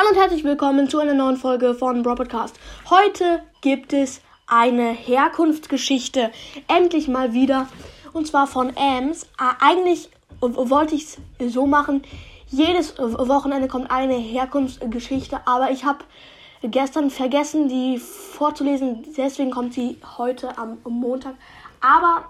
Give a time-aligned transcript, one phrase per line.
[0.00, 2.58] Hallo und herzlich willkommen zu einer neuen Folge von Bro Podcast.
[2.88, 6.30] Heute gibt es eine Herkunftsgeschichte.
[6.68, 7.68] Endlich mal wieder.
[8.14, 9.24] Und zwar von Ams.
[9.24, 10.08] Äh, eigentlich
[10.40, 12.02] wollte ich es so machen.
[12.46, 15.38] Jedes Wochenende kommt eine Herkunftsgeschichte.
[15.44, 15.98] Aber ich habe
[16.62, 19.04] gestern vergessen, die vorzulesen.
[19.18, 21.34] Deswegen kommt sie heute am Montag.
[21.82, 22.24] Aber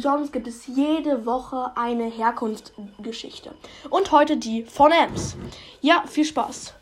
[0.00, 3.54] sonst gibt es jede Woche eine Herkunftsgeschichte.
[3.88, 5.36] Und heute die von Ems.
[5.80, 6.74] Ja, viel Spaß.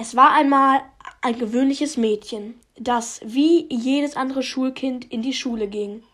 [0.00, 0.82] Es war einmal
[1.22, 6.04] ein gewöhnliches Mädchen, das wie jedes andere Schulkind in die Schule ging.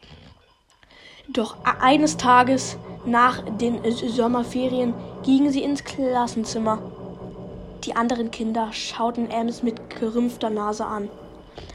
[1.28, 6.80] Doch eines Tages nach den Sommerferien ging sie ins Klassenzimmer.
[7.84, 11.10] Die anderen Kinder schauten Ems mit gerümpfter Nase an.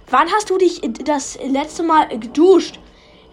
[0.10, 2.80] Wann hast du dich das letzte Mal geduscht?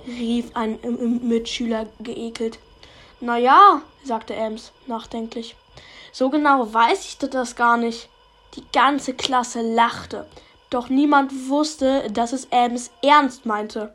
[0.06, 0.78] rief ein
[1.22, 2.58] Mitschüler geekelt.
[3.22, 5.56] Na ja, sagte Ems nachdenklich.
[6.12, 8.10] So genau weiß ich das gar nicht.
[8.56, 10.26] Die ganze Klasse lachte,
[10.70, 13.94] doch niemand wusste, dass es Ems ernst meinte.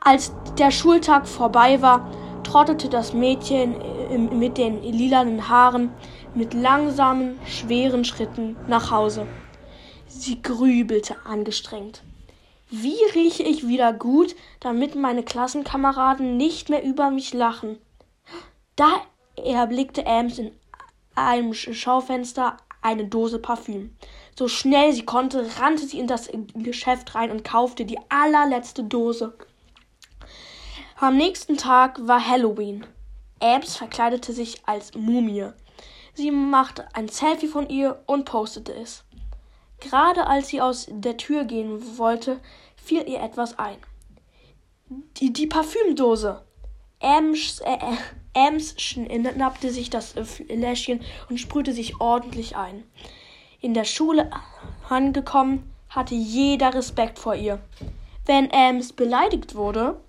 [0.00, 2.10] Als der Schultag vorbei war,
[2.42, 5.90] trottete das Mädchen mit den lilanen Haaren
[6.34, 9.26] mit langsamen, schweren Schritten nach Hause.
[10.08, 12.02] Sie grübelte angestrengt.
[12.70, 17.78] Wie rieche ich wieder gut, damit meine Klassenkameraden nicht mehr über mich lachen?
[18.76, 18.88] Da
[19.36, 20.52] erblickte Ams in
[21.14, 23.96] einem Schaufenster eine Dose Parfüm.
[24.38, 29.36] So schnell sie konnte, rannte sie in das Geschäft rein und kaufte die allerletzte Dose.
[30.96, 32.86] Am nächsten Tag war Halloween.
[33.40, 35.48] Abs verkleidete sich als Mumie.
[36.14, 39.04] Sie machte ein Selfie von ihr und postete es.
[39.80, 42.40] Gerade als sie aus der Tür gehen wollte,
[42.76, 43.76] fiel ihr etwas ein.
[45.16, 46.42] Die, die Parfümdose.
[47.04, 52.82] Ems, äh, äh Ems schnappte sich das Fläschchen und sprühte sich ordentlich ein.
[53.60, 54.30] In der Schule
[54.88, 57.60] angekommen, hatte jeder Respekt vor ihr.
[58.26, 60.00] Wenn Ems beleidigt wurde,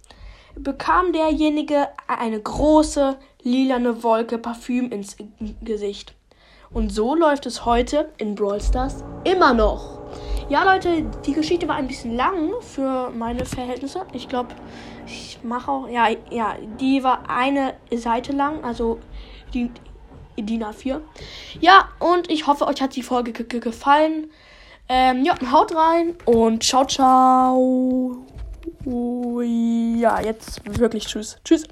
[0.56, 5.18] bekam derjenige eine große lilane Wolke Parfüm ins
[5.62, 6.16] Gesicht.
[6.72, 9.95] Und so läuft es heute in Brawl Stars immer noch.
[10.48, 14.06] Ja, Leute, die Geschichte war ein bisschen lang für meine Verhältnisse.
[14.14, 14.50] Ich glaube,
[15.08, 15.88] ich mache auch.
[15.90, 19.00] Ja, ja, die war eine Seite lang, also
[19.56, 19.72] die
[20.38, 21.02] DIN A4.
[21.62, 24.30] Ja, und ich hoffe, euch hat die Folge gefallen.
[24.88, 28.24] Ähm, ja, haut rein und ciao, ciao.
[28.86, 31.40] Ja, jetzt wirklich tschüss.
[31.44, 31.68] Tschüss.